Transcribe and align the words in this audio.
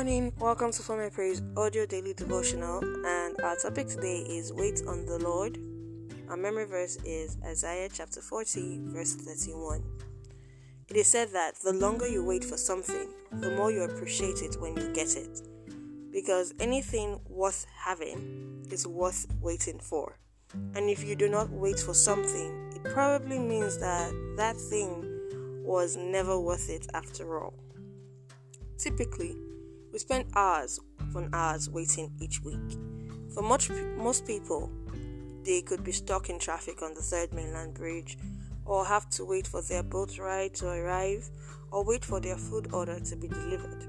morning, 0.00 0.32
welcome 0.38 0.72
to 0.72 0.80
For 0.80 0.96
My 0.96 1.10
Praise 1.10 1.42
Audio 1.58 1.84
Daily 1.84 2.14
Devotional, 2.14 2.82
and 3.04 3.38
our 3.42 3.54
topic 3.56 3.86
today 3.86 4.20
is 4.20 4.50
Wait 4.50 4.80
on 4.88 5.04
the 5.04 5.18
Lord. 5.18 5.58
Our 6.30 6.38
memory 6.38 6.64
verse 6.64 6.96
is 7.04 7.36
Isaiah 7.44 7.90
chapter 7.92 8.22
40, 8.22 8.80
verse 8.84 9.14
31. 9.14 9.84
It 10.88 10.96
is 10.96 11.06
said 11.06 11.28
that 11.34 11.56
the 11.56 11.74
longer 11.74 12.08
you 12.08 12.24
wait 12.24 12.44
for 12.44 12.56
something, 12.56 13.10
the 13.30 13.50
more 13.50 13.70
you 13.70 13.82
appreciate 13.82 14.40
it 14.40 14.58
when 14.58 14.74
you 14.74 14.90
get 14.94 15.16
it. 15.16 15.42
Because 16.10 16.54
anything 16.58 17.20
worth 17.28 17.66
having 17.76 18.64
is 18.70 18.86
worth 18.86 19.26
waiting 19.42 19.78
for. 19.78 20.16
And 20.76 20.88
if 20.88 21.04
you 21.04 21.14
do 21.14 21.28
not 21.28 21.50
wait 21.50 21.78
for 21.78 21.92
something, 21.92 22.72
it 22.74 22.84
probably 22.94 23.38
means 23.38 23.76
that 23.80 24.14
that 24.38 24.56
thing 24.56 25.62
was 25.62 25.98
never 25.98 26.40
worth 26.40 26.70
it 26.70 26.86
after 26.94 27.38
all. 27.38 27.52
Typically, 28.78 29.36
we 29.92 29.98
spend 29.98 30.26
hours 30.34 30.80
upon 30.98 31.30
hours 31.32 31.68
waiting 31.68 32.12
each 32.20 32.42
week. 32.42 32.78
For 33.34 33.42
much, 33.42 33.70
most 33.96 34.26
people, 34.26 34.70
they 35.44 35.62
could 35.62 35.84
be 35.84 35.92
stuck 35.92 36.28
in 36.28 36.38
traffic 36.38 36.82
on 36.82 36.94
the 36.94 37.02
third 37.02 37.32
mainland 37.32 37.74
bridge, 37.74 38.18
or 38.64 38.84
have 38.84 39.08
to 39.10 39.24
wait 39.24 39.46
for 39.46 39.62
their 39.62 39.82
boat 39.82 40.18
ride 40.18 40.54
to 40.54 40.68
arrive, 40.68 41.28
or 41.70 41.84
wait 41.84 42.04
for 42.04 42.20
their 42.20 42.36
food 42.36 42.72
order 42.72 43.00
to 43.00 43.16
be 43.16 43.28
delivered. 43.28 43.86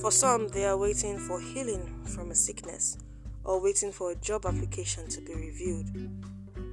For 0.00 0.10
some, 0.10 0.48
they 0.48 0.66
are 0.66 0.76
waiting 0.76 1.18
for 1.18 1.40
healing 1.40 2.04
from 2.04 2.30
a 2.30 2.34
sickness, 2.34 2.98
or 3.44 3.60
waiting 3.60 3.92
for 3.92 4.12
a 4.12 4.16
job 4.16 4.46
application 4.46 5.08
to 5.08 5.20
be 5.20 5.34
reviewed. 5.34 6.10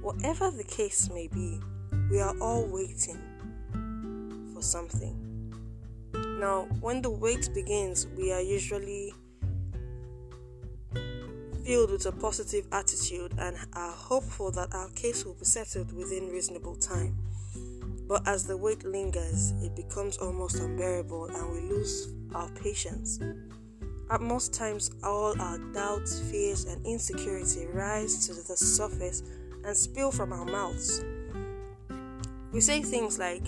Whatever 0.02 0.50
the 0.50 0.64
case 0.64 1.08
may 1.10 1.28
be, 1.28 1.60
we 2.10 2.20
are 2.20 2.36
all 2.40 2.66
waiting 2.66 3.18
for 4.52 4.62
something. 4.62 5.31
Now, 6.42 6.66
when 6.80 7.02
the 7.02 7.08
wait 7.08 7.54
begins, 7.54 8.08
we 8.18 8.32
are 8.32 8.40
usually 8.40 9.14
filled 11.64 11.92
with 11.92 12.04
a 12.06 12.10
positive 12.10 12.66
attitude 12.72 13.32
and 13.38 13.56
are 13.74 13.92
hopeful 13.92 14.50
that 14.50 14.74
our 14.74 14.88
case 14.88 15.24
will 15.24 15.34
be 15.34 15.44
settled 15.44 15.92
within 15.92 16.30
reasonable 16.30 16.74
time. 16.74 17.16
But 18.08 18.26
as 18.26 18.44
the 18.44 18.56
wait 18.56 18.82
lingers, 18.82 19.52
it 19.62 19.76
becomes 19.76 20.18
almost 20.18 20.56
unbearable 20.56 21.26
and 21.26 21.52
we 21.52 21.60
lose 21.60 22.12
our 22.34 22.48
patience. 22.60 23.20
At 24.10 24.20
most 24.20 24.52
times, 24.52 24.90
all 25.04 25.40
our 25.40 25.58
doubts, 25.72 26.18
fears, 26.28 26.64
and 26.64 26.84
insecurity 26.84 27.66
rise 27.72 28.26
to 28.26 28.34
the 28.34 28.56
surface 28.56 29.22
and 29.64 29.76
spill 29.76 30.10
from 30.10 30.32
our 30.32 30.44
mouths. 30.44 31.04
We 32.50 32.60
say 32.60 32.82
things 32.82 33.20
like, 33.20 33.44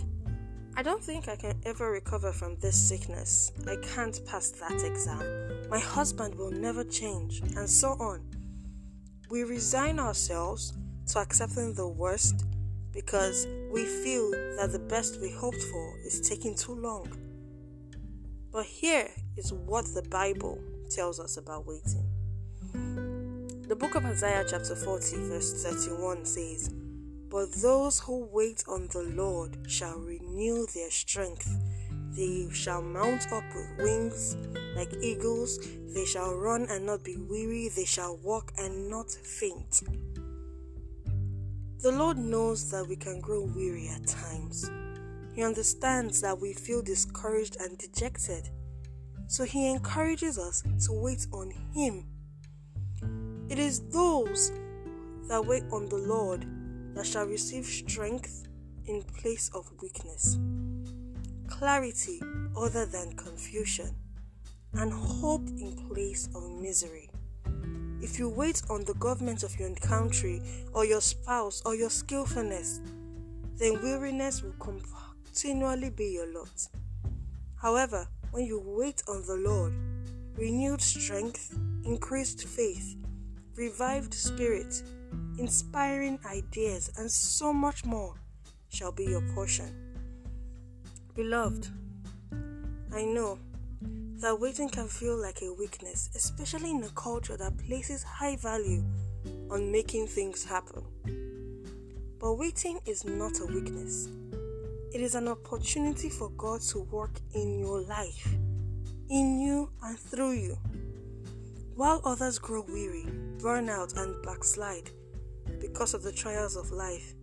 I 0.77 0.83
don't 0.83 1.03
think 1.03 1.28
I 1.28 1.36
can 1.36 1.55
ever 1.64 1.92
recover 1.92 2.33
from 2.33 2.56
this 2.56 2.77
sickness. 2.77 3.53
I 3.69 3.77
can't 3.77 4.19
pass 4.27 4.50
that 4.50 4.83
exam. 4.84 5.69
My 5.70 5.78
husband 5.78 6.34
will 6.34 6.50
never 6.50 6.83
change, 6.83 7.42
and 7.56 7.70
so 7.70 7.91
on. 7.91 8.22
We 9.30 9.45
resign 9.45 10.00
ourselves 10.00 10.72
to 11.12 11.20
accepting 11.20 11.75
the 11.75 11.86
worst 11.86 12.45
because 12.92 13.47
we 13.70 13.84
feel 13.84 14.33
that 14.56 14.70
the 14.72 14.80
best 14.80 15.20
we 15.20 15.30
hoped 15.30 15.62
for 15.62 15.95
is 16.05 16.20
taking 16.20 16.56
too 16.56 16.75
long. 16.75 17.06
But 18.50 18.67
here 18.67 19.11
is 19.36 19.52
what 19.52 19.84
the 19.95 20.02
Bible 20.02 20.58
tells 20.91 21.20
us 21.20 21.36
about 21.36 21.69
waiting. 21.69 22.08
The 23.69 23.77
book 23.77 23.95
of 23.95 24.05
Isaiah, 24.05 24.45
chapter 24.48 24.75
40, 24.75 25.17
verse 25.28 25.62
31 25.62 26.25
says, 26.25 26.75
but 27.34 27.50
those 27.55 27.98
who 27.98 28.28
wait 28.30 28.62
on 28.69 28.86
the 28.92 29.02
Lord 29.02 29.58
shall 29.67 29.98
renew 30.35 30.67
their 30.75 30.91
strength. 30.91 31.49
They 32.17 32.49
shall 32.53 32.83
mount 32.83 33.33
up 33.33 33.45
with 33.55 33.79
wings 33.79 34.37
like 34.77 34.92
eagles. 35.01 35.58
They 35.95 36.05
shall 36.05 36.35
run 36.35 36.67
and 36.70 36.86
not 36.86 37.05
be 37.05 37.17
weary. 37.17 37.69
They 37.69 37.85
shall 37.85 38.17
walk 38.17 38.53
and 38.58 38.91
not 38.91 39.11
faint. 39.11 39.83
The 41.83 41.92
Lord 41.92 42.19
knows 42.19 42.70
that 42.70 42.86
we 42.89 42.97
can 42.97 43.20
grow 43.20 43.42
weary 43.42 43.89
at 43.89 44.07
times. 44.07 44.70
He 45.35 45.42
understands 45.42 46.20
that 46.23 46.41
we 46.41 46.53
feel 46.53 46.83
discouraged 46.83 47.57
and 47.61 47.77
dejected. 47.79 48.48
So 49.29 49.45
He 49.45 49.70
encourages 49.70 50.39
us 50.39 50.63
to 50.87 50.92
wait 50.92 51.27
on 51.33 51.53
Him. 51.73 52.07
It 53.48 53.58
is 53.58 53.81
those 53.91 54.51
that 55.29 55.45
wait 55.45 55.64
on 55.70 55.87
the 55.87 55.97
Lord 55.97 56.47
that 56.95 57.07
shall 57.07 57.27
receive 57.27 57.67
strength 57.67 58.48
in 58.86 59.02
place 59.02 59.50
of 59.55 59.70
weakness, 59.80 60.39
clarity 61.48 62.20
other 62.56 62.84
than 62.84 63.17
confusion, 63.17 63.95
and 64.74 64.92
hope 64.92 65.46
in 65.58 65.72
place 65.89 66.28
of 66.34 66.50
misery. 66.50 67.08
If 68.02 68.18
you 68.18 68.28
wait 68.28 68.62
on 68.68 68.84
the 68.84 68.95
government 68.95 69.42
of 69.42 69.58
your 69.58 69.74
country 69.77 70.42
or 70.74 70.84
your 70.84 71.00
spouse 71.00 71.62
or 71.64 71.74
your 71.74 71.90
skillfulness, 71.90 72.80
then 73.56 73.80
weariness 73.83 74.42
will 74.42 74.55
continually 74.58 75.90
be 75.90 76.08
your 76.12 76.33
lot. 76.33 76.68
However, 77.56 78.06
when 78.33 78.45
you 78.45 78.61
wait 78.64 79.02
on 79.08 79.24
the 79.27 79.36
Lord, 79.36 79.72
renewed 80.36 80.83
strength, 80.83 81.56
increased 81.84 82.46
faith, 82.46 82.96
revived 83.56 84.12
spirit, 84.12 84.83
inspiring 85.39 86.18
ideas, 86.27 86.90
and 86.98 87.11
so 87.11 87.52
much 87.52 87.84
more 87.84 88.16
shall 88.74 88.92
be 88.92 89.05
your 89.05 89.23
portion. 89.35 89.73
Beloved, 91.14 91.68
I 92.92 93.05
know 93.05 93.39
that 94.17 94.40
waiting 94.40 94.68
can 94.68 94.89
feel 94.89 95.17
like 95.17 95.42
a 95.42 95.52
weakness, 95.52 96.11
especially 96.17 96.70
in 96.70 96.83
a 96.83 96.89
culture 96.90 97.36
that 97.36 97.57
places 97.58 98.02
high 98.02 98.36
value 98.36 98.83
on 99.51 99.70
making 99.70 100.08
things 100.08 100.45
happen. 100.45 100.83
But 102.18 102.34
waiting 102.34 102.80
is 102.86 103.05
not 103.05 103.39
a 103.40 103.46
weakness, 103.46 104.08
it 104.92 105.01
is 105.01 105.14
an 105.14 105.29
opportunity 105.29 106.08
for 106.08 106.30
God 106.30 106.61
to 106.63 106.80
work 106.80 107.20
in 107.34 107.58
your 107.58 107.80
life, 107.83 108.27
in 109.08 109.40
you, 109.40 109.70
and 109.83 109.98
through 109.98 110.33
you. 110.33 110.58
While 111.77 112.01
others 112.05 112.39
grow 112.39 112.64
weary, 112.68 113.07
burn 113.42 113.68
out, 113.68 113.92
and 113.96 114.20
backslide, 114.24 114.90
because 115.61 115.95
of 115.95 116.02
the 116.02 116.13
trials 116.13 116.57
of 116.57 116.70
life. 116.70 117.14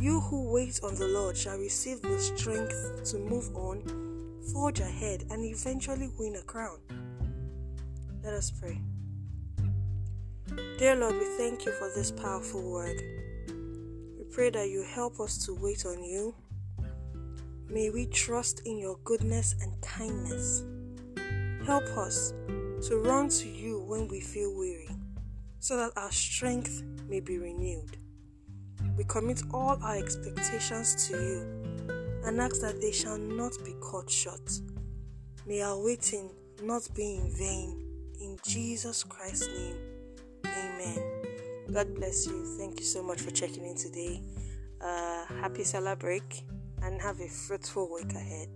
You 0.00 0.20
who 0.20 0.52
wait 0.52 0.78
on 0.84 0.94
the 0.94 1.08
Lord 1.08 1.36
shall 1.36 1.58
receive 1.58 2.00
the 2.02 2.20
strength 2.20 3.02
to 3.10 3.18
move 3.18 3.50
on, 3.56 3.82
forge 4.52 4.78
ahead, 4.78 5.24
and 5.28 5.44
eventually 5.44 6.08
win 6.16 6.36
a 6.36 6.42
crown. 6.42 6.78
Let 8.22 8.32
us 8.32 8.52
pray. 8.52 8.80
Dear 10.78 10.94
Lord, 10.94 11.16
we 11.16 11.24
thank 11.36 11.66
you 11.66 11.72
for 11.72 11.90
this 11.96 12.12
powerful 12.12 12.62
word. 12.62 13.02
We 14.16 14.24
pray 14.30 14.50
that 14.50 14.70
you 14.70 14.84
help 14.84 15.18
us 15.18 15.44
to 15.46 15.54
wait 15.56 15.84
on 15.84 16.04
you. 16.04 16.32
May 17.68 17.90
we 17.90 18.06
trust 18.06 18.62
in 18.66 18.78
your 18.78 18.98
goodness 19.02 19.56
and 19.60 19.80
kindness. 19.82 20.62
Help 21.66 21.84
us 21.98 22.34
to 22.86 23.02
run 23.02 23.30
to 23.30 23.48
you 23.48 23.80
when 23.80 24.06
we 24.06 24.20
feel 24.20 24.54
weary 24.54 24.90
so 25.58 25.76
that 25.76 25.90
our 25.96 26.12
strength 26.12 26.84
may 27.08 27.18
be 27.18 27.38
renewed. 27.38 27.96
We 28.98 29.04
commit 29.04 29.42
all 29.54 29.78
our 29.80 29.96
expectations 29.96 31.06
to 31.06 31.12
you 31.14 31.46
and 32.24 32.40
ask 32.40 32.60
that 32.62 32.80
they 32.80 32.90
shall 32.90 33.16
not 33.16 33.52
be 33.64 33.76
cut 33.80 34.10
short. 34.10 34.50
May 35.46 35.62
our 35.62 35.80
waiting 35.80 36.30
not 36.64 36.82
be 36.96 37.14
in 37.14 37.30
vain. 37.30 37.84
In 38.20 38.36
Jesus 38.44 39.04
Christ's 39.04 39.46
name, 39.46 39.76
amen. 40.44 40.98
God 41.72 41.94
bless 41.94 42.26
you. 42.26 42.44
Thank 42.58 42.80
you 42.80 42.86
so 42.86 43.00
much 43.04 43.20
for 43.20 43.30
checking 43.30 43.64
in 43.64 43.76
today. 43.76 44.20
Uh, 44.80 45.26
happy 45.40 45.62
Salah 45.62 45.94
break 45.94 46.42
and 46.82 47.00
have 47.00 47.20
a 47.20 47.28
fruitful 47.28 47.88
week 47.94 48.12
ahead. 48.14 48.48